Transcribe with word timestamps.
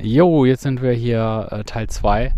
Jo, 0.00 0.44
jetzt 0.44 0.62
sind 0.62 0.80
wir 0.80 0.92
hier 0.92 1.48
äh, 1.50 1.64
Teil 1.64 1.88
2. 1.88 2.32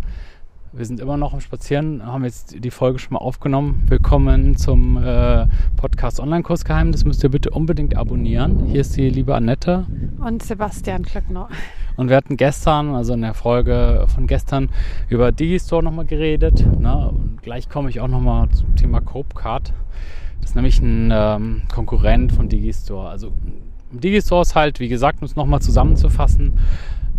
Wir 0.73 0.85
sind 0.85 0.99
immer 0.99 1.15
noch 1.15 1.33
am 1.33 1.41
Spazieren, 1.41 2.03
haben 2.03 2.23
jetzt 2.23 2.55
die 2.63 2.71
Folge 2.71 2.97
schon 2.97 3.13
mal 3.13 3.19
aufgenommen. 3.19 3.83
Willkommen 3.87 4.57
zum 4.57 4.97
äh, 4.97 5.45
Podcast 5.75 6.19
Online-Kursgeheim. 6.19 6.91
Das 6.91 7.05
müsst 7.05 7.23
ihr 7.23 7.29
bitte 7.29 7.51
unbedingt 7.51 7.95
abonnieren. 7.95 8.65
Hier 8.65 8.81
ist 8.81 8.97
die 8.97 9.09
liebe 9.09 9.35
Annette. 9.35 9.85
Und 10.25 10.41
Sebastian 10.41 11.03
Klöckner. 11.03 11.49
Und 11.97 12.09
wir 12.09 12.15
hatten 12.15 12.35
gestern, 12.35 12.95
also 12.95 13.13
in 13.13 13.21
der 13.21 13.35
Folge 13.35 14.05
von 14.07 14.25
gestern, 14.25 14.69
über 15.09 15.31
Digistore 15.31 15.83
nochmal 15.83 16.05
geredet. 16.05 16.65
Ne? 16.79 17.09
Und 17.09 17.43
gleich 17.43 17.69
komme 17.69 17.91
ich 17.91 17.99
auch 17.99 18.07
nochmal 18.07 18.49
zum 18.49 18.75
Thema 18.75 19.01
Copecard. 19.01 19.71
Das 20.39 20.51
ist 20.51 20.55
nämlich 20.55 20.81
ein 20.81 21.11
ähm, 21.13 21.61
Konkurrent 21.71 22.31
von 22.31 22.49
Digistore. 22.49 23.09
Also 23.09 23.33
Digistore 23.91 24.41
ist 24.41 24.55
halt, 24.55 24.79
wie 24.79 24.87
gesagt, 24.87 25.21
um 25.21 25.25
es 25.25 25.35
nochmal 25.35 25.61
zusammenzufassen, 25.61 26.53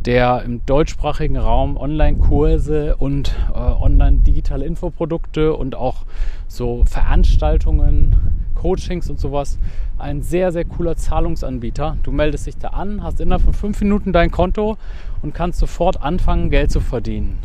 der 0.07 0.43
im 0.45 0.65
deutschsprachigen 0.67 1.37
Raum 1.37 1.77
Online-Kurse 1.77 2.97
und 2.97 3.35
äh, 3.55 3.59
online-digitale 3.59 4.65
Infoprodukte 4.65 5.55
und 5.55 5.75
auch 5.75 6.05
so 6.49 6.85
Veranstaltungen, 6.85 8.17
Coachings 8.55 9.11
und 9.11 9.19
sowas 9.19 9.59
ein 9.99 10.23
sehr, 10.23 10.51
sehr 10.53 10.65
cooler 10.65 10.97
Zahlungsanbieter. 10.97 11.97
Du 12.03 12.11
meldest 12.11 12.47
dich 12.47 12.57
da 12.57 12.69
an, 12.69 13.03
hast 13.03 13.21
innerhalb 13.21 13.43
von 13.43 13.55
fünf 13.55 13.81
Minuten 13.81 14.13
dein 14.13 14.31
Konto 14.31 14.77
und 15.23 15.35
kannst 15.35 15.61
sofort 15.61 16.03
anfangen, 16.03 16.51
Geld 16.51 16.71
zu 16.73 16.81
verdienen. 16.81 17.39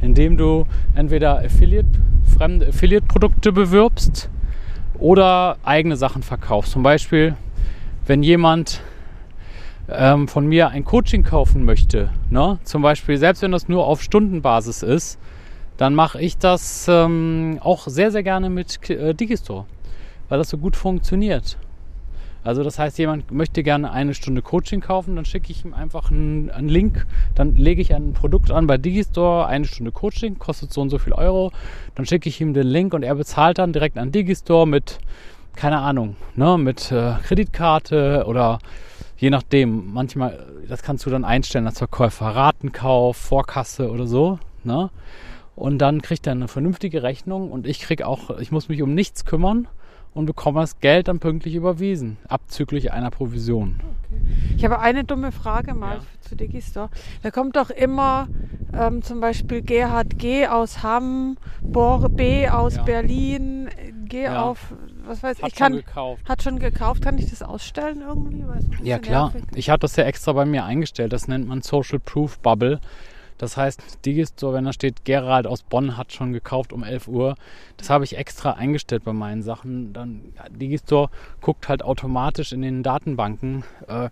Indem 0.00 0.36
du 0.36 0.66
entweder 0.94 1.38
Affiliate, 1.38 1.88
fremde 2.36 2.68
Affiliate-Produkte 2.68 3.52
bewirbst 3.52 4.30
oder 4.98 5.56
eigene 5.64 5.96
Sachen 5.96 6.22
verkaufst. 6.22 6.72
Zum 6.72 6.82
Beispiel, 6.82 7.34
wenn 8.06 8.22
jemand 8.22 8.80
ähm, 9.88 10.28
von 10.28 10.46
mir 10.46 10.68
ein 10.68 10.84
Coaching 10.84 11.22
kaufen 11.22 11.64
möchte, 11.64 12.10
ne? 12.30 12.58
zum 12.64 12.82
Beispiel, 12.82 13.18
selbst 13.18 13.42
wenn 13.42 13.52
das 13.52 13.68
nur 13.68 13.86
auf 13.86 14.02
Stundenbasis 14.02 14.82
ist, 14.82 15.18
dann 15.76 15.94
mache 15.94 16.20
ich 16.20 16.38
das 16.38 16.86
ähm, 16.88 17.58
auch 17.60 17.86
sehr, 17.88 18.10
sehr 18.10 18.22
gerne 18.22 18.50
mit 18.50 18.88
äh, 18.90 19.14
Digistore, 19.14 19.66
weil 20.28 20.38
das 20.38 20.50
so 20.50 20.58
gut 20.58 20.76
funktioniert. 20.76 21.58
Also 22.44 22.64
das 22.64 22.78
heißt, 22.78 22.98
jemand 22.98 23.30
möchte 23.30 23.62
gerne 23.62 23.92
eine 23.92 24.14
Stunde 24.14 24.42
Coaching 24.42 24.80
kaufen, 24.80 25.14
dann 25.14 25.24
schicke 25.24 25.52
ich 25.52 25.64
ihm 25.64 25.74
einfach 25.74 26.10
einen, 26.10 26.50
einen, 26.50 26.68
Link, 26.68 27.06
dann 27.36 27.54
lege 27.56 27.80
ich 27.80 27.94
ein 27.94 28.14
Produkt 28.14 28.50
an 28.50 28.66
bei 28.66 28.78
Digistore, 28.78 29.46
eine 29.46 29.64
Stunde 29.64 29.92
Coaching, 29.92 30.38
kostet 30.40 30.72
so 30.72 30.80
und 30.80 30.90
so 30.90 30.98
viel 30.98 31.12
Euro, 31.12 31.52
dann 31.94 32.04
schicke 32.04 32.28
ich 32.28 32.40
ihm 32.40 32.52
den 32.52 32.66
Link 32.66 32.94
und 32.94 33.04
er 33.04 33.14
bezahlt 33.14 33.58
dann 33.58 33.72
direkt 33.72 33.96
an 33.96 34.10
Digistore 34.10 34.66
mit, 34.66 34.98
keine 35.54 35.78
Ahnung, 35.78 36.16
ne, 36.34 36.58
mit 36.58 36.90
äh, 36.90 37.14
Kreditkarte 37.22 38.24
oder 38.26 38.58
je 39.22 39.30
nachdem, 39.30 39.92
manchmal, 39.92 40.44
das 40.66 40.82
kannst 40.82 41.06
du 41.06 41.10
dann 41.10 41.24
einstellen 41.24 41.68
als 41.68 41.78
Verkäufer, 41.78 42.26
Ratenkauf, 42.26 43.16
Vorkasse 43.16 43.88
oder 43.88 44.08
so, 44.08 44.40
ne? 44.64 44.90
Und 45.54 45.78
dann 45.78 46.02
kriegt 46.02 46.26
er 46.26 46.32
eine 46.32 46.48
vernünftige 46.48 47.04
Rechnung 47.04 47.52
und 47.52 47.68
ich 47.68 47.78
krieg 47.78 48.02
auch, 48.02 48.36
ich 48.40 48.50
muss 48.50 48.68
mich 48.68 48.82
um 48.82 48.94
nichts 48.94 49.24
kümmern 49.24 49.68
und 50.14 50.26
bekomme 50.26 50.60
das 50.60 50.80
Geld 50.80 51.08
dann 51.08 51.18
pünktlich 51.18 51.54
überwiesen, 51.54 52.18
abzüglich 52.28 52.92
einer 52.92 53.10
Provision. 53.10 53.80
Okay. 53.80 54.20
Ich 54.56 54.64
habe 54.64 54.78
eine 54.80 55.04
dumme 55.04 55.32
Frage 55.32 55.74
mal 55.74 55.96
ja. 55.96 56.02
zu 56.20 56.36
Digistore. 56.36 56.90
Da 57.22 57.30
kommt 57.30 57.56
doch 57.56 57.70
immer 57.70 58.28
ähm, 58.72 59.02
zum 59.02 59.20
Beispiel 59.20 59.62
Gerhard 59.62 60.18
G. 60.18 60.46
aus 60.46 60.82
Hamm, 60.82 61.36
Bor 61.62 62.08
B. 62.08 62.48
aus 62.48 62.76
ja. 62.76 62.82
Berlin, 62.82 63.70
G. 64.04 64.24
Ja. 64.24 64.42
auf 64.42 64.74
was 65.04 65.22
weiß 65.22 65.42
hat 65.42 65.48
ich. 65.48 65.54
Kann, 65.56 65.72
schon 65.72 65.84
gekauft. 65.84 66.28
Hat 66.28 66.42
schon 66.42 66.58
gekauft. 66.58 67.02
Kann 67.02 67.18
ich 67.18 67.28
das 67.28 67.42
ausstellen 67.42 68.02
irgendwie? 68.06 68.44
ja, 68.82 68.98
klar. 68.98 69.32
Nervig. 69.32 69.50
Ich 69.56 69.70
habe 69.70 69.80
das 69.80 69.96
ja 69.96 70.04
extra 70.04 70.32
bei 70.32 70.44
mir 70.44 70.64
eingestellt. 70.64 71.12
Das 71.12 71.28
nennt 71.28 71.48
man 71.48 71.62
Social 71.62 71.98
Proof 71.98 72.38
Bubble. 72.38 72.80
Das 73.42 73.56
heißt, 73.56 74.06
Digistore, 74.06 74.54
wenn 74.54 74.66
da 74.66 74.72
steht, 74.72 75.04
Gerald 75.04 75.48
aus 75.48 75.64
Bonn 75.64 75.96
hat 75.96 76.12
schon 76.12 76.32
gekauft 76.32 76.72
um 76.72 76.84
11 76.84 77.08
Uhr, 77.08 77.34
das 77.76 77.90
habe 77.90 78.04
ich 78.04 78.16
extra 78.16 78.52
eingestellt 78.52 79.02
bei 79.02 79.12
meinen 79.12 79.42
Sachen. 79.42 79.92
Dann 79.92 80.32
ja, 80.36 80.48
Digistore 80.48 81.10
guckt 81.40 81.68
halt 81.68 81.82
automatisch 81.82 82.52
in 82.52 82.62
den 82.62 82.84
Datenbanken, 82.84 83.64
äh, 83.88 84.10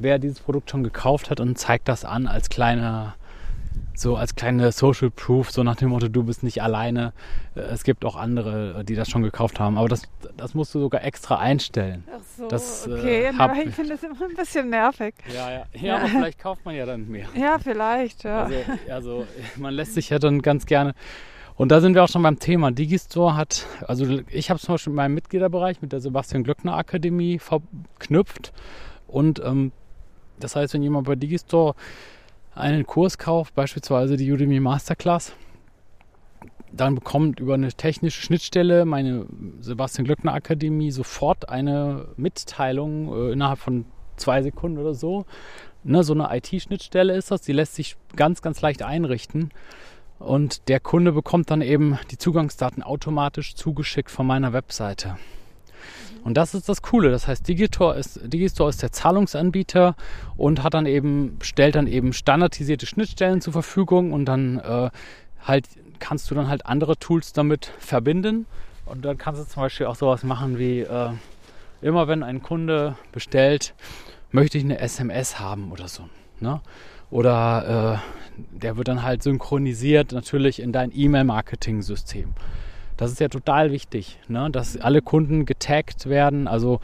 wer 0.00 0.18
dieses 0.18 0.40
Produkt 0.40 0.72
schon 0.72 0.82
gekauft 0.82 1.30
hat 1.30 1.38
und 1.38 1.56
zeigt 1.56 1.86
das 1.86 2.04
an 2.04 2.26
als 2.26 2.48
kleiner 2.48 3.14
so 3.94 4.16
als 4.16 4.34
kleine 4.34 4.72
Social 4.72 5.10
Proof, 5.10 5.50
so 5.50 5.62
nach 5.62 5.76
dem 5.76 5.90
Motto, 5.90 6.08
du 6.08 6.24
bist 6.24 6.42
nicht 6.42 6.62
alleine. 6.62 7.12
Es 7.54 7.84
gibt 7.84 8.04
auch 8.04 8.16
andere, 8.16 8.84
die 8.84 8.94
das 8.94 9.08
schon 9.08 9.22
gekauft 9.22 9.60
haben. 9.60 9.78
Aber 9.78 9.88
das, 9.88 10.02
das 10.36 10.54
musst 10.54 10.74
du 10.74 10.80
sogar 10.80 11.04
extra 11.04 11.38
einstellen. 11.38 12.04
Ach 12.12 12.20
so, 12.36 12.48
das, 12.48 12.86
äh, 12.86 12.92
okay. 12.92 13.24
Äh, 13.24 13.32
Na, 13.36 13.54
ich 13.62 13.74
finde 13.74 13.90
das 13.90 14.02
immer 14.02 14.20
ein 14.20 14.34
bisschen 14.34 14.70
nervig. 14.70 15.14
Ja, 15.32 15.50
ja. 15.50 15.64
Ja, 15.74 15.96
aber 15.98 16.08
vielleicht 16.08 16.38
kauft 16.38 16.64
man 16.64 16.74
ja 16.74 16.86
dann 16.86 17.08
mehr. 17.08 17.26
Ja, 17.36 17.58
vielleicht, 17.58 18.24
ja. 18.24 18.44
Also, 18.44 18.64
also 18.90 19.26
man 19.56 19.74
lässt 19.74 19.94
sich 19.94 20.10
ja 20.10 20.18
dann 20.18 20.42
ganz 20.42 20.66
gerne... 20.66 20.94
Und 21.56 21.70
da 21.70 21.80
sind 21.80 21.94
wir 21.94 22.02
auch 22.02 22.08
schon 22.08 22.24
beim 22.24 22.40
Thema. 22.40 22.72
Digistore 22.72 23.36
hat, 23.36 23.64
also 23.86 24.04
ich 24.28 24.50
habe 24.50 24.58
es 24.58 24.64
zum 24.64 24.74
Beispiel 24.74 24.90
in 24.90 24.96
meinem 24.96 25.14
Mitgliederbereich 25.14 25.80
mit 25.82 25.92
der 25.92 26.00
Sebastian 26.00 26.42
Glöckner 26.42 26.76
Akademie 26.76 27.38
verknüpft. 27.38 28.52
Und 29.06 29.38
ähm, 29.38 29.70
das 30.40 30.56
heißt, 30.56 30.74
wenn 30.74 30.82
jemand 30.82 31.06
bei 31.06 31.14
Digistore 31.14 31.76
einen 32.54 32.86
Kurs 32.86 33.18
kauft, 33.18 33.54
beispielsweise 33.54 34.16
die 34.16 34.30
Udemy 34.30 34.60
Masterclass, 34.60 35.32
dann 36.72 36.94
bekommt 36.94 37.40
über 37.40 37.54
eine 37.54 37.72
technische 37.72 38.20
Schnittstelle 38.20 38.84
meine 38.84 39.26
Sebastian 39.60 40.04
Glöckner 40.04 40.34
Akademie 40.34 40.90
sofort 40.90 41.48
eine 41.48 42.08
Mitteilung 42.16 43.12
äh, 43.12 43.32
innerhalb 43.32 43.58
von 43.58 43.86
zwei 44.16 44.42
Sekunden 44.42 44.78
oder 44.78 44.94
so. 44.94 45.24
Ne, 45.84 46.02
so 46.02 46.14
eine 46.14 46.34
IT-Schnittstelle 46.36 47.14
ist 47.14 47.30
das, 47.30 47.42
die 47.42 47.52
lässt 47.52 47.74
sich 47.74 47.96
ganz, 48.16 48.42
ganz 48.42 48.60
leicht 48.60 48.82
einrichten. 48.82 49.50
Und 50.18 50.68
der 50.68 50.80
Kunde 50.80 51.12
bekommt 51.12 51.50
dann 51.50 51.60
eben 51.60 51.98
die 52.10 52.18
Zugangsdaten 52.18 52.82
automatisch 52.82 53.54
zugeschickt 53.54 54.10
von 54.10 54.26
meiner 54.26 54.52
Webseite. 54.52 55.16
Und 56.24 56.38
das 56.38 56.54
ist 56.54 56.70
das 56.70 56.80
Coole. 56.80 57.10
Das 57.10 57.28
heißt, 57.28 57.46
Digistore 57.46 57.96
ist, 57.96 58.18
Digistore 58.24 58.70
ist 58.70 58.82
der 58.82 58.90
Zahlungsanbieter 58.90 59.94
und 60.36 60.62
hat 60.62 60.72
dann 60.72 60.86
eben, 60.86 61.38
stellt 61.42 61.74
dann 61.74 61.86
eben 61.86 62.14
standardisierte 62.14 62.86
Schnittstellen 62.86 63.42
zur 63.42 63.52
Verfügung 63.52 64.12
und 64.12 64.24
dann 64.24 64.58
äh, 64.58 64.90
halt 65.44 65.68
kannst 65.98 66.30
du 66.30 66.34
dann 66.34 66.48
halt 66.48 66.64
andere 66.64 66.96
Tools 66.96 67.34
damit 67.34 67.70
verbinden. 67.78 68.46
Und 68.86 69.04
dann 69.04 69.18
kannst 69.18 69.40
du 69.40 69.46
zum 69.46 69.62
Beispiel 69.62 69.86
auch 69.86 69.96
sowas 69.96 70.24
machen 70.24 70.58
wie 70.58 70.80
äh, 70.80 71.10
immer 71.82 72.08
wenn 72.08 72.22
ein 72.22 72.42
Kunde 72.42 72.96
bestellt, 73.12 73.74
möchte 74.30 74.56
ich 74.56 74.64
eine 74.64 74.78
SMS 74.78 75.38
haben 75.38 75.72
oder 75.72 75.88
so. 75.88 76.08
Ne? 76.40 76.60
Oder 77.10 78.00
äh, 78.00 78.58
der 78.58 78.78
wird 78.78 78.88
dann 78.88 79.02
halt 79.02 79.22
synchronisiert 79.22 80.12
natürlich 80.12 80.60
in 80.60 80.72
dein 80.72 80.90
E-Mail-Marketing-System. 80.94 82.32
Das 82.96 83.10
ist 83.10 83.20
ja 83.20 83.28
total 83.28 83.72
wichtig, 83.72 84.18
ne? 84.28 84.50
dass 84.50 84.76
alle 84.76 85.02
Kunden 85.02 85.46
getaggt 85.46 86.06
werden, 86.06 86.46
also 86.46 86.80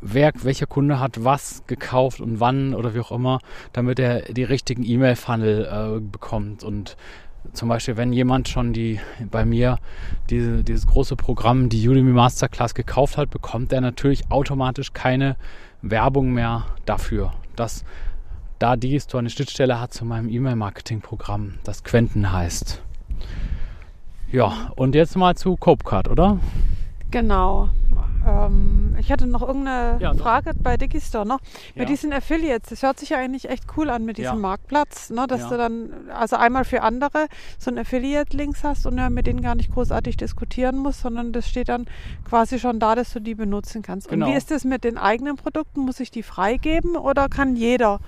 wer, 0.00 0.32
welcher 0.42 0.66
Kunde 0.66 0.98
hat 0.98 1.24
was 1.24 1.62
gekauft 1.66 2.20
und 2.20 2.40
wann 2.40 2.74
oder 2.74 2.94
wie 2.94 3.00
auch 3.00 3.12
immer, 3.12 3.38
damit 3.72 3.98
er 3.98 4.22
die 4.22 4.44
richtigen 4.44 4.84
E-Mail-Funnel 4.84 5.98
äh, 5.98 6.00
bekommt. 6.00 6.64
Und 6.64 6.96
zum 7.52 7.68
Beispiel, 7.68 7.96
wenn 7.96 8.12
jemand 8.12 8.48
schon 8.48 8.72
die 8.72 9.00
bei 9.30 9.44
mir 9.44 9.78
diese, 10.30 10.64
dieses 10.64 10.86
große 10.86 11.16
Programm, 11.16 11.68
die 11.68 11.88
Udemy 11.88 12.12
Masterclass 12.12 12.74
gekauft 12.74 13.16
hat, 13.16 13.30
bekommt 13.30 13.72
er 13.72 13.80
natürlich 13.80 14.30
automatisch 14.30 14.92
keine 14.92 15.36
Werbung 15.82 16.32
mehr 16.32 16.64
dafür, 16.86 17.32
dass 17.56 17.84
da 18.58 18.76
Digistore 18.76 19.20
eine 19.20 19.30
Schnittstelle 19.30 19.80
hat 19.80 19.92
zu 19.92 20.04
meinem 20.04 20.28
E-Mail-Marketing-Programm, 20.30 21.54
das 21.64 21.84
Quenten 21.84 22.32
heißt. 22.32 22.82
Ja, 24.34 24.72
und 24.74 24.96
jetzt 24.96 25.16
mal 25.16 25.36
zu 25.36 25.54
Copecard, 25.54 26.08
oder? 26.08 26.40
Genau. 27.12 27.68
Ähm, 28.26 28.96
ich 28.98 29.12
hatte 29.12 29.28
noch 29.28 29.42
irgendeine 29.42 30.00
ja, 30.00 30.12
Frage 30.12 30.50
bei 30.60 30.76
Digistore 30.76 31.24
noch. 31.24 31.38
Ja. 31.76 31.82
Bei 31.82 31.84
diesen 31.84 32.12
Affiliates, 32.12 32.70
das 32.70 32.82
hört 32.82 32.98
sich 32.98 33.10
ja 33.10 33.18
eigentlich 33.18 33.48
echt 33.48 33.62
cool 33.76 33.90
an 33.90 34.04
mit 34.04 34.18
diesem 34.18 34.32
ja. 34.32 34.40
Marktplatz, 34.40 35.10
ne? 35.10 35.28
dass 35.28 35.48
du 35.48 35.56
dann 35.56 35.90
also 36.12 36.34
einmal 36.34 36.64
für 36.64 36.82
andere 36.82 37.28
so 37.60 37.70
ein 37.70 37.78
Affiliate-Links 37.78 38.64
hast 38.64 38.86
und 38.86 38.98
ja 38.98 39.08
mit 39.08 39.28
denen 39.28 39.40
gar 39.40 39.54
nicht 39.54 39.72
großartig 39.72 40.16
diskutieren 40.16 40.78
musst, 40.78 41.02
sondern 41.02 41.32
das 41.32 41.48
steht 41.48 41.68
dann 41.68 41.86
quasi 42.28 42.58
schon 42.58 42.80
da, 42.80 42.96
dass 42.96 43.12
du 43.12 43.20
die 43.20 43.36
benutzen 43.36 43.82
kannst. 43.82 44.08
Genau. 44.08 44.26
Und 44.26 44.32
wie 44.32 44.36
ist 44.36 44.50
das 44.50 44.64
mit 44.64 44.82
den 44.82 44.98
eigenen 44.98 45.36
Produkten? 45.36 45.82
Muss 45.82 46.00
ich 46.00 46.10
die 46.10 46.24
freigeben 46.24 46.96
oder 46.96 47.28
kann 47.28 47.54
jeder 47.54 48.00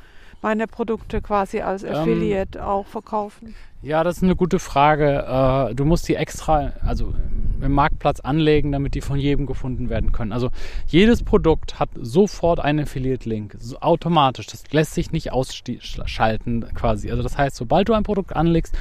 meine 0.46 0.69
Produkte 0.69 1.20
quasi 1.20 1.60
als 1.60 1.82
ähm, 1.82 1.93
Affiliate 1.93 2.60
ähm, 2.60 2.64
auch 2.64 2.87
verkaufen? 2.87 3.56
Ja, 3.82 4.04
das 4.04 4.19
ist 4.19 4.22
eine 4.22 4.37
gute 4.37 4.60
Frage. 4.60 5.25
Äh, 5.26 5.75
du 5.75 5.84
musst 5.84 6.06
die 6.06 6.14
extra, 6.14 6.72
also 6.82 7.14
im 7.60 7.72
Marktplatz 7.72 8.20
anlegen, 8.20 8.70
damit 8.70 8.94
die 8.94 9.00
von 9.00 9.19
jedem 9.19 9.46
gefunden 9.46 9.90
werden 9.90 10.12
können. 10.12 10.32
Also 10.32 10.50
jedes 10.87 11.25
Produkt 11.25 11.81
hat 11.81 11.88
sofort 12.00 12.60
einen 12.60 12.84
Affiliate-Link, 12.84 13.56
automatisch. 13.81 14.46
Das 14.46 14.62
lässt 14.70 14.94
sich 14.94 15.10
nicht 15.10 15.32
ausschalten 15.32 16.64
quasi. 16.75 17.10
Also 17.10 17.25
das 17.25 17.37
heißt, 17.37 17.56
sobald 17.56 17.88
du 17.88 17.94
ein 17.94 18.04
Produkt 18.04 18.37
anlegst, 18.37 18.72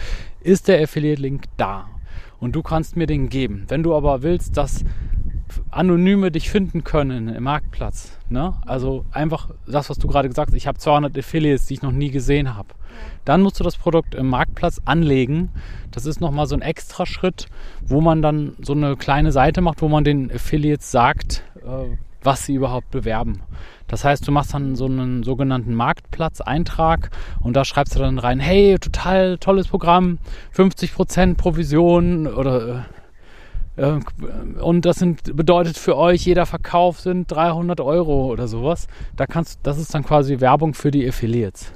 ist 0.41 0.67
der 0.67 0.83
Affiliate-Link 0.83 1.45
da 1.57 1.87
und 2.39 2.55
du 2.55 2.61
kannst 2.61 2.95
mir 2.95 3.07
den 3.07 3.29
geben. 3.29 3.65
Wenn 3.69 3.81
du 3.81 3.95
aber 3.95 4.21
willst, 4.21 4.55
dass 4.55 4.85
Anonyme 5.71 6.31
dich 6.31 6.49
finden 6.49 6.83
können 6.83 7.27
im 7.29 7.43
Marktplatz. 7.43 8.17
Ne? 8.29 8.53
Also 8.65 9.05
einfach 9.11 9.49
das, 9.67 9.89
was 9.89 9.97
du 9.97 10.07
gerade 10.07 10.27
gesagt 10.27 10.51
hast, 10.51 10.57
ich 10.57 10.67
habe 10.67 10.77
200 10.77 11.17
Affiliates, 11.17 11.65
die 11.65 11.75
ich 11.75 11.81
noch 11.81 11.91
nie 11.91 12.11
gesehen 12.11 12.55
habe. 12.55 12.69
Dann 13.25 13.41
musst 13.41 13.59
du 13.59 13.63
das 13.63 13.77
Produkt 13.77 14.15
im 14.15 14.29
Marktplatz 14.29 14.81
anlegen. 14.85 15.49
Das 15.91 16.05
ist 16.05 16.21
nochmal 16.21 16.47
so 16.47 16.55
ein 16.55 16.61
extra 16.61 17.05
Schritt, 17.05 17.47
wo 17.85 18.01
man 18.01 18.21
dann 18.21 18.55
so 18.61 18.73
eine 18.73 18.95
kleine 18.95 19.31
Seite 19.31 19.61
macht, 19.61 19.81
wo 19.81 19.87
man 19.87 20.03
den 20.03 20.31
Affiliates 20.31 20.91
sagt, 20.91 21.43
äh, 21.57 21.97
was 22.23 22.45
sie 22.45 22.55
überhaupt 22.55 22.91
bewerben. 22.91 23.41
Das 23.87 24.03
heißt, 24.03 24.27
du 24.27 24.31
machst 24.31 24.53
dann 24.53 24.75
so 24.75 24.85
einen 24.85 25.23
sogenannten 25.23 25.75
Marktplatzeintrag 25.75 27.11
und 27.39 27.55
da 27.55 27.63
schreibst 27.65 27.95
du 27.95 27.99
dann 27.99 28.17
rein, 28.17 28.39
hey, 28.39 28.77
total 28.79 29.37
tolles 29.37 29.67
Programm, 29.67 30.17
50% 30.55 31.35
Provision 31.35 32.25
oder 32.27 32.67
äh, 32.67 32.81
und 33.77 34.85
das 34.85 34.97
sind, 34.97 35.35
bedeutet 35.35 35.77
für 35.77 35.97
euch, 35.97 36.25
jeder 36.25 36.45
Verkauf 36.45 36.99
sind 36.99 37.29
300 37.29 37.81
Euro 37.81 38.31
oder 38.31 38.47
sowas. 38.47 38.87
Da 39.15 39.27
kannst, 39.27 39.59
das 39.63 39.77
ist 39.77 39.93
dann 39.93 40.03
quasi 40.03 40.39
Werbung 40.39 40.73
für 40.73 40.91
die 40.91 41.07
Affiliates. 41.07 41.73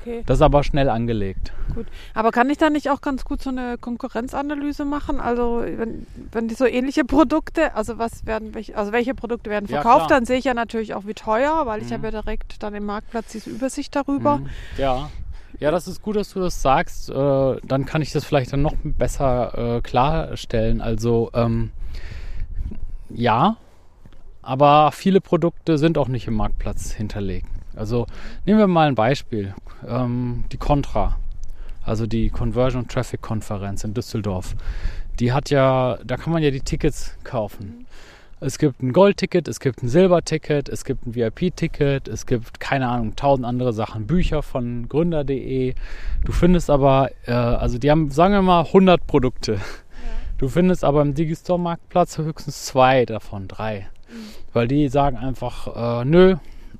Okay. 0.00 0.22
Das 0.24 0.38
ist 0.38 0.42
aber 0.42 0.62
schnell 0.62 0.88
angelegt. 0.88 1.52
Gut. 1.74 1.86
Aber 2.14 2.30
kann 2.30 2.48
ich 2.48 2.56
da 2.56 2.70
nicht 2.70 2.88
auch 2.88 3.00
ganz 3.00 3.24
gut 3.24 3.42
so 3.42 3.50
eine 3.50 3.76
Konkurrenzanalyse 3.78 4.84
machen? 4.84 5.20
Also 5.20 5.62
wenn, 5.64 6.06
wenn 6.32 6.48
die 6.48 6.54
so 6.54 6.64
ähnliche 6.64 7.04
Produkte, 7.04 7.74
also 7.74 7.98
was 7.98 8.24
werden, 8.24 8.52
also 8.74 8.92
welche 8.92 9.14
Produkte 9.14 9.50
werden 9.50 9.68
verkauft, 9.68 10.10
ja, 10.10 10.16
dann 10.16 10.24
sehe 10.24 10.38
ich 10.38 10.44
ja 10.44 10.54
natürlich 10.54 10.94
auch 10.94 11.06
wie 11.06 11.14
teuer, 11.14 11.66
weil 11.66 11.80
mhm. 11.80 11.86
ich 11.86 11.92
habe 11.92 12.04
ja 12.06 12.22
direkt 12.22 12.62
dann 12.62 12.74
im 12.74 12.86
Marktplatz 12.86 13.32
diese 13.32 13.50
Übersicht 13.50 13.94
darüber. 13.94 14.38
Mhm. 14.38 14.48
Ja. 14.78 15.10
Ja, 15.60 15.70
das 15.70 15.86
ist 15.86 16.00
gut, 16.00 16.16
dass 16.16 16.32
du 16.32 16.40
das 16.40 16.62
sagst. 16.62 17.10
Äh, 17.10 17.56
dann 17.62 17.84
kann 17.84 18.00
ich 18.00 18.12
das 18.12 18.24
vielleicht 18.24 18.52
dann 18.52 18.62
noch 18.62 18.74
besser 18.82 19.76
äh, 19.76 19.80
klarstellen. 19.82 20.80
Also 20.80 21.30
ähm, 21.34 21.70
ja, 23.10 23.58
aber 24.40 24.90
viele 24.92 25.20
Produkte 25.20 25.76
sind 25.76 25.98
auch 25.98 26.08
nicht 26.08 26.26
im 26.26 26.34
Marktplatz 26.34 26.92
hinterlegt. 26.92 27.46
Also 27.76 28.06
nehmen 28.46 28.58
wir 28.58 28.66
mal 28.68 28.88
ein 28.88 28.94
Beispiel. 28.94 29.54
Ähm, 29.86 30.44
die 30.50 30.56
Contra, 30.56 31.18
also 31.84 32.06
die 32.06 32.30
Conversion 32.30 32.88
Traffic 32.88 33.20
Konferenz 33.20 33.84
in 33.84 33.92
Düsseldorf. 33.92 34.56
Die 35.18 35.32
hat 35.32 35.50
ja, 35.50 35.98
da 36.04 36.16
kann 36.16 36.32
man 36.32 36.42
ja 36.42 36.50
die 36.50 36.60
Tickets 36.60 37.18
kaufen. 37.22 37.86
Es 38.42 38.56
gibt 38.56 38.82
ein 38.82 38.94
Gold-Ticket, 38.94 39.48
es 39.48 39.60
gibt 39.60 39.82
ein 39.82 39.88
Silber-Ticket, 39.90 40.70
es 40.70 40.86
gibt 40.86 41.06
ein 41.06 41.14
VIP-Ticket, 41.14 42.08
es 42.08 42.24
gibt, 42.24 42.58
keine 42.58 42.88
Ahnung, 42.88 43.14
tausend 43.14 43.46
andere 43.46 43.74
Sachen. 43.74 44.06
Bücher 44.06 44.42
von 44.42 44.88
gründer.de. 44.88 45.74
Du 46.24 46.32
findest 46.32 46.70
aber, 46.70 47.10
äh, 47.26 47.32
also 47.32 47.76
die 47.76 47.90
haben, 47.90 48.10
sagen 48.10 48.32
wir 48.32 48.40
mal, 48.40 48.64
100 48.64 49.06
Produkte. 49.06 49.52
Ja. 49.52 49.60
Du 50.38 50.48
findest 50.48 50.84
aber 50.84 51.02
im 51.02 51.12
Digistore-Marktplatz 51.12 52.16
höchstens 52.16 52.64
zwei 52.64 53.04
davon, 53.04 53.46
drei. 53.46 53.88
Mhm. 54.08 54.14
Weil 54.54 54.68
die 54.68 54.88
sagen 54.88 55.18
einfach, 55.18 56.00
äh, 56.00 56.04
nö, 56.06 56.36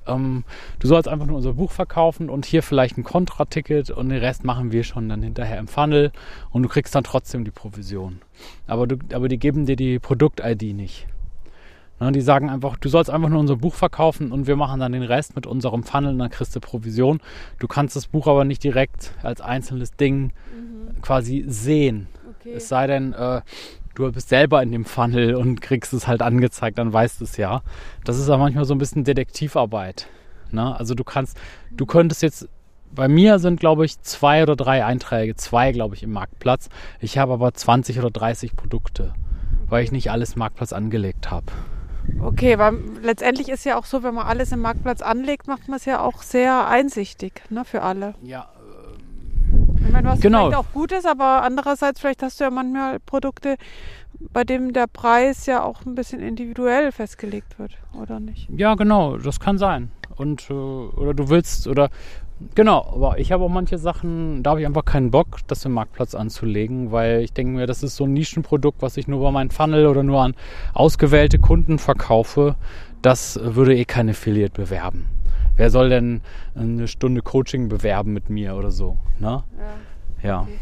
ähm, 0.07 0.43
du 0.79 0.87
sollst 0.87 1.07
einfach 1.07 1.27
nur 1.27 1.37
unser 1.37 1.53
Buch 1.53 1.69
verkaufen 1.69 2.31
und 2.31 2.47
hier 2.47 2.63
vielleicht 2.63 2.97
ein 2.97 3.03
Kontraticket 3.03 3.91
und 3.91 4.09
den 4.09 4.17
Rest 4.17 4.43
machen 4.43 4.71
wir 4.71 4.83
schon 4.83 5.07
dann 5.09 5.21
hinterher 5.21 5.59
im 5.59 5.67
Funnel 5.67 6.11
und 6.49 6.63
du 6.63 6.69
kriegst 6.69 6.95
dann 6.95 7.03
trotzdem 7.03 7.45
die 7.45 7.51
Provision. 7.51 8.19
Aber, 8.65 8.87
du, 8.87 8.95
aber 9.13 9.27
die 9.27 9.37
geben 9.37 9.67
dir 9.67 9.75
die 9.75 9.99
Produkt-ID 9.99 10.73
nicht. 10.73 11.05
Ne, 12.01 12.11
die 12.11 12.21
sagen 12.21 12.49
einfach, 12.49 12.77
du 12.77 12.89
sollst 12.89 13.11
einfach 13.11 13.29
nur 13.29 13.39
unser 13.39 13.57
Buch 13.57 13.75
verkaufen 13.75 14.31
und 14.31 14.47
wir 14.47 14.55
machen 14.55 14.79
dann 14.79 14.91
den 14.91 15.03
Rest 15.03 15.35
mit 15.35 15.45
unserem 15.45 15.83
Funnel 15.83 16.13
und 16.13 16.17
dann 16.17 16.31
kriegst 16.31 16.55
du 16.55 16.59
Provision. 16.59 17.19
Du 17.59 17.67
kannst 17.67 17.95
das 17.95 18.07
Buch 18.07 18.25
aber 18.25 18.43
nicht 18.43 18.63
direkt 18.63 19.13
als 19.21 19.39
einzelnes 19.39 19.91
Ding 19.91 20.33
mhm. 20.51 20.99
quasi 21.03 21.45
sehen. 21.45 22.07
Okay. 22.39 22.53
Es 22.55 22.69
sei 22.69 22.87
denn, 22.87 23.13
äh, 23.13 23.41
du 23.93 24.11
bist 24.11 24.29
selber 24.29 24.63
in 24.63 24.71
dem 24.71 24.83
Funnel 24.83 25.35
und 25.35 25.61
kriegst 25.61 25.93
es 25.93 26.07
halt 26.07 26.23
angezeigt, 26.23 26.79
dann 26.79 26.91
weißt 26.91 27.21
du 27.21 27.25
es 27.25 27.37
ja. 27.37 27.61
Das 28.03 28.17
ist 28.17 28.29
aber 28.29 28.39
manchmal 28.39 28.65
so 28.65 28.73
ein 28.73 28.79
bisschen 28.79 29.03
Detektivarbeit. 29.03 30.07
Ne? 30.49 30.75
Also 30.75 30.95
du 30.95 31.03
kannst, 31.03 31.39
du 31.69 31.85
könntest 31.85 32.23
jetzt, 32.23 32.49
bei 32.95 33.09
mir 33.09 33.37
sind 33.37 33.59
glaube 33.59 33.85
ich 33.85 34.01
zwei 34.01 34.41
oder 34.41 34.55
drei 34.55 34.83
Einträge, 34.83 35.35
zwei 35.35 35.71
glaube 35.71 35.93
ich 35.93 36.01
im 36.01 36.13
Marktplatz. 36.13 36.69
Ich 36.99 37.19
habe 37.19 37.33
aber 37.33 37.53
20 37.53 37.99
oder 37.99 38.09
30 38.09 38.55
Produkte, 38.55 39.13
weil 39.67 39.83
ich 39.83 39.91
nicht 39.91 40.09
alles 40.09 40.35
Marktplatz 40.35 40.73
angelegt 40.73 41.29
habe. 41.29 41.45
Okay, 42.21 42.57
weil 42.57 42.75
letztendlich 43.01 43.49
ist 43.49 43.63
ja 43.65 43.77
auch 43.77 43.85
so, 43.85 44.03
wenn 44.03 44.13
man 44.13 44.27
alles 44.27 44.51
im 44.51 44.59
Marktplatz 44.59 45.01
anlegt, 45.01 45.47
macht 45.47 45.67
man 45.67 45.77
es 45.77 45.85
ja 45.85 46.01
auch 46.01 46.21
sehr 46.21 46.67
einsichtig 46.67 47.41
ne, 47.49 47.65
für 47.65 47.81
alle. 47.81 48.13
Ja, 48.21 48.47
ich 49.85 49.91
meine, 49.91 50.09
was 50.09 50.21
genau. 50.21 50.47
vielleicht 50.47 50.57
auch 50.57 50.71
gut 50.73 50.91
ist, 50.91 51.05
aber 51.05 51.43
andererseits 51.43 51.99
vielleicht 51.99 52.23
hast 52.23 52.39
du 52.39 52.45
ja 52.45 52.49
manchmal 52.49 52.99
Produkte, 52.99 53.57
bei 54.31 54.43
denen 54.43 54.73
der 54.73 54.87
Preis 54.87 55.45
ja 55.45 55.63
auch 55.63 55.85
ein 55.85 55.95
bisschen 55.95 56.21
individuell 56.21 56.91
festgelegt 56.91 57.57
wird, 57.59 57.77
oder 57.99 58.19
nicht? 58.19 58.47
Ja, 58.55 58.75
genau, 58.75 59.17
das 59.17 59.39
kann 59.39 59.57
sein. 59.57 59.91
Und 60.15 60.49
äh, 60.49 60.53
oder 60.53 61.13
du 61.13 61.29
willst 61.29 61.67
oder 61.67 61.89
genau, 62.55 62.91
aber 62.93 63.19
ich 63.19 63.31
habe 63.31 63.43
auch 63.43 63.49
manche 63.49 63.77
Sachen, 63.77 64.43
da 64.43 64.51
habe 64.51 64.61
ich 64.61 64.65
einfach 64.65 64.85
keinen 64.85 65.11
Bock, 65.11 65.39
das 65.47 65.65
im 65.65 65.73
Marktplatz 65.73 66.15
anzulegen, 66.15 66.91
weil 66.91 67.21
ich 67.21 67.33
denke 67.33 67.53
mir, 67.53 67.67
das 67.67 67.83
ist 67.83 67.95
so 67.95 68.05
ein 68.05 68.13
Nischenprodukt, 68.13 68.81
was 68.81 68.97
ich 68.97 69.07
nur 69.07 69.21
bei 69.21 69.31
meinem 69.31 69.49
Funnel 69.49 69.87
oder 69.87 70.03
nur 70.03 70.21
an 70.21 70.35
ausgewählte 70.73 71.39
Kunden 71.39 71.79
verkaufe. 71.79 72.55
Das 73.01 73.39
würde 73.41 73.75
eh 73.75 73.85
kein 73.85 74.09
Affiliate 74.09 74.53
bewerben 74.53 75.07
wer 75.61 75.69
soll 75.69 75.89
denn 75.89 76.21
eine 76.55 76.87
Stunde 76.87 77.21
Coaching 77.21 77.69
bewerben 77.69 78.13
mit 78.13 78.29
mir 78.29 78.55
oder 78.55 78.71
so? 78.71 78.97
Ne? 79.19 79.43
Ja. 80.23 80.27
Ja. 80.27 80.41
Okay. 80.41 80.59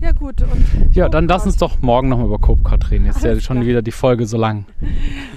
Ja, 0.00 0.12
gut. 0.12 0.42
Und 0.42 0.94
ja, 0.94 1.08
dann 1.08 1.28
lass 1.28 1.46
uns 1.46 1.56
doch 1.56 1.80
morgen 1.80 2.08
nochmal 2.08 2.26
über 2.26 2.38
Copecard 2.38 2.90
reden. 2.90 3.06
Jetzt 3.06 3.18
ist 3.18 3.24
ja 3.24 3.38
schon 3.40 3.58
klar. 3.58 3.66
wieder 3.66 3.82
die 3.82 3.92
Folge 3.92 4.26
so 4.26 4.36
lang. 4.36 4.64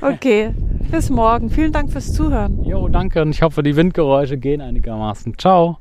Okay, 0.02 0.54
bis 0.92 1.10
morgen. 1.10 1.50
Vielen 1.50 1.72
Dank 1.72 1.92
fürs 1.92 2.14
Zuhören. 2.14 2.64
Jo, 2.64 2.88
danke 2.88 3.22
und 3.22 3.32
ich 3.32 3.42
hoffe, 3.42 3.64
die 3.64 3.76
Windgeräusche 3.76 4.38
gehen 4.38 4.62
einigermaßen. 4.62 5.38
Ciao. 5.38 5.80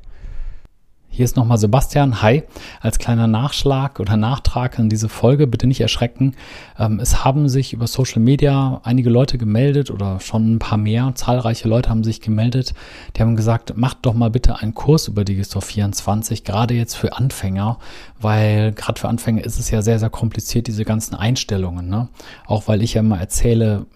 Hier 1.09 1.25
ist 1.25 1.37
nochmal 1.37 1.57
Sebastian. 1.57 2.21
Hi. 2.21 2.43
Als 2.81 2.99
kleiner 2.99 3.27
Nachschlag 3.27 4.01
oder 4.01 4.19
Nachtrag 4.19 4.79
an 4.79 4.91
diese 4.91 5.09
Folge, 5.09 5.47
bitte 5.47 5.67
nicht 5.67 5.81
erschrecken. 5.81 6.35
Ähm, 6.79 7.01
es 7.01 7.25
haben 7.25 7.49
sich 7.49 7.73
über 7.73 7.87
Social 7.87 8.21
Media 8.21 8.83
einige 8.85 9.09
Leute 9.09 9.39
gemeldet 9.39 9.91
oder 9.91 10.21
schon 10.21 10.57
ein 10.57 10.59
paar 10.59 10.77
mehr. 10.77 11.13
Zahlreiche 11.15 11.69
Leute 11.69 11.89
haben 11.89 12.05
sich 12.05 12.21
gemeldet. 12.21 12.75
Die 13.17 13.23
haben 13.23 13.35
gesagt, 13.35 13.79
macht 13.79 13.99
doch 14.03 14.13
mal 14.13 14.29
bitte 14.29 14.59
einen 14.61 14.75
Kurs 14.75 15.09
über 15.09 15.25
Digistore 15.25 15.65
24, 15.65 16.45
gerade 16.45 16.75
jetzt 16.75 16.97
für 16.97 17.17
Anfänger, 17.17 17.79
weil 18.21 18.73
gerade 18.73 19.01
für 19.01 19.09
Anfänger 19.09 19.43
ist 19.43 19.59
es 19.59 19.71
ja 19.71 19.81
sehr, 19.81 19.99
sehr 19.99 20.11
kompliziert, 20.11 20.67
diese 20.67 20.85
ganzen 20.85 21.15
Einstellungen. 21.15 21.89
Ne? 21.89 22.09
Auch 22.47 22.69
weil 22.69 22.83
ich 22.83 22.93
ja 22.93 23.01
immer 23.01 23.19
erzähle, 23.19 23.87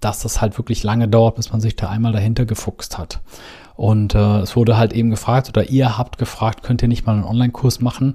dass 0.00 0.20
das 0.20 0.40
halt 0.40 0.58
wirklich 0.58 0.82
lange 0.82 1.08
dauert, 1.08 1.36
bis 1.36 1.50
man 1.52 1.60
sich 1.60 1.76
da 1.76 1.88
einmal 1.88 2.12
dahinter 2.12 2.44
gefuchst 2.44 2.98
hat. 2.98 3.20
Und 3.78 4.16
äh, 4.16 4.38
es 4.40 4.56
wurde 4.56 4.76
halt 4.76 4.92
eben 4.92 5.10
gefragt, 5.10 5.48
oder 5.48 5.70
ihr 5.70 5.96
habt 5.96 6.18
gefragt, 6.18 6.64
könnt 6.64 6.82
ihr 6.82 6.88
nicht 6.88 7.06
mal 7.06 7.12
einen 7.12 7.22
Online-Kurs 7.22 7.80
machen? 7.80 8.14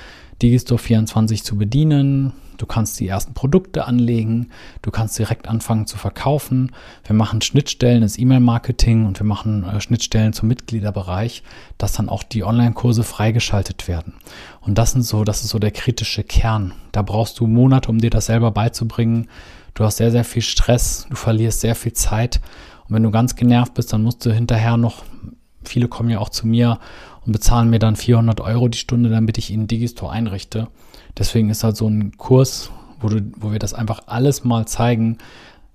Digistore 0.42 0.78
24 0.78 1.44
zu 1.44 1.56
bedienen. 1.56 2.32
Du 2.58 2.66
kannst 2.66 3.00
die 3.00 3.08
ersten 3.08 3.34
Produkte 3.34 3.86
anlegen, 3.86 4.50
du 4.82 4.90
kannst 4.90 5.18
direkt 5.18 5.48
anfangen 5.48 5.86
zu 5.86 5.96
verkaufen. 5.96 6.70
Wir 7.04 7.16
machen 7.16 7.40
Schnittstellen 7.40 8.02
ins 8.02 8.18
E-Mail-Marketing 8.18 9.06
und 9.06 9.18
wir 9.18 9.26
machen 9.26 9.64
äh, 9.64 9.80
Schnittstellen 9.80 10.32
zum 10.32 10.48
Mitgliederbereich, 10.48 11.42
dass 11.78 11.94
dann 11.94 12.08
auch 12.08 12.22
die 12.22 12.44
Online-Kurse 12.44 13.02
freigeschaltet 13.02 13.88
werden. 13.88 14.14
Und 14.60 14.78
das 14.78 14.92
sind 14.92 15.02
so, 15.02 15.24
das 15.24 15.42
ist 15.42 15.48
so 15.48 15.58
der 15.58 15.72
kritische 15.72 16.22
Kern. 16.22 16.72
Da 16.92 17.02
brauchst 17.02 17.40
du 17.40 17.46
Monate, 17.46 17.88
um 17.88 17.98
dir 17.98 18.10
das 18.10 18.26
selber 18.26 18.52
beizubringen. 18.52 19.28
Du 19.74 19.84
hast 19.84 19.96
sehr, 19.96 20.12
sehr 20.12 20.24
viel 20.24 20.42
Stress, 20.42 21.06
du 21.08 21.16
verlierst 21.16 21.62
sehr 21.62 21.74
viel 21.74 21.94
Zeit. 21.94 22.40
Und 22.88 22.94
wenn 22.94 23.02
du 23.02 23.10
ganz 23.10 23.34
genervt 23.34 23.74
bist, 23.74 23.92
dann 23.92 24.02
musst 24.02 24.24
du 24.24 24.32
hinterher 24.32 24.76
noch, 24.76 25.04
viele 25.64 25.88
kommen 25.88 26.10
ja 26.10 26.18
auch 26.18 26.28
zu 26.28 26.46
mir 26.46 26.78
und 27.24 27.32
bezahlen 27.32 27.70
mir 27.70 27.78
dann 27.78 27.96
400 27.96 28.40
Euro 28.40 28.68
die 28.68 28.78
Stunde, 28.78 29.10
damit 29.10 29.38
ich 29.38 29.50
ihnen 29.50 29.66
Digistore 29.66 30.12
einrichte. 30.12 30.68
Deswegen 31.16 31.50
ist 31.50 31.64
halt 31.64 31.76
so 31.76 31.88
ein 31.88 32.16
Kurs, 32.16 32.70
wo, 33.00 33.08
du, 33.08 33.22
wo 33.36 33.52
wir 33.52 33.58
das 33.58 33.74
einfach 33.74 34.00
alles 34.06 34.44
mal 34.44 34.66
zeigen, 34.66 35.18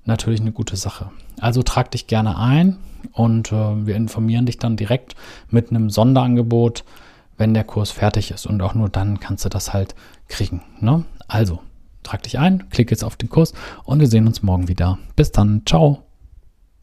natürlich 0.05 0.41
eine 0.41 0.51
gute 0.51 0.75
Sache. 0.75 1.11
Also 1.39 1.61
trag 1.63 1.91
dich 1.91 2.07
gerne 2.07 2.37
ein 2.37 2.77
und 3.11 3.51
äh, 3.51 3.85
wir 3.85 3.95
informieren 3.95 4.45
dich 4.45 4.57
dann 4.57 4.77
direkt 4.77 5.15
mit 5.49 5.69
einem 5.69 5.89
Sonderangebot, 5.89 6.83
wenn 7.37 7.53
der 7.53 7.63
Kurs 7.63 7.91
fertig 7.91 8.31
ist. 8.31 8.47
Und 8.47 8.61
auch 8.61 8.73
nur 8.73 8.89
dann 8.89 9.19
kannst 9.19 9.45
du 9.45 9.49
das 9.49 9.73
halt 9.73 9.95
kriegen. 10.27 10.63
Ne? 10.79 11.05
Also, 11.27 11.59
trag 12.03 12.23
dich 12.23 12.39
ein, 12.39 12.69
klick 12.69 12.89
jetzt 12.89 13.03
auf 13.03 13.15
den 13.15 13.29
Kurs 13.29 13.53
und 13.83 13.99
wir 13.99 14.07
sehen 14.07 14.27
uns 14.27 14.41
morgen 14.41 14.67
wieder. 14.67 14.97
Bis 15.15 15.31
dann, 15.31 15.61
ciao. 15.65 16.06